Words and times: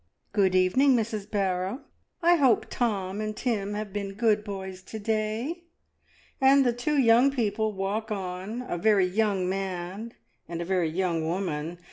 Good 0.33 0.55
even 0.55 0.81
ing, 0.81 0.95
Mrs. 0.95 1.29
Barrow; 1.29 1.81
I 2.23 2.37
hope 2.37 2.65
Tom 2.71 3.21
and 3.21 3.37
Tim 3.37 3.75
have 3.75 3.93
been 3.93 4.15
good 4.15 4.43
boys 4.43 4.81
to 4.81 4.97
day." 4.97 5.65
And 6.41 6.65
the 6.65 6.73
two 6.73 6.97
young 6.97 7.29
people 7.29 7.71
walk 7.73 8.09
on— 8.11 8.63
a 8.67 8.79
very 8.79 9.05
young 9.05 9.47
man 9.47 10.15
and 10.49 10.59
a 10.59 10.65
very 10.65 10.89
young 10.89 11.23
woman. 11.27 11.77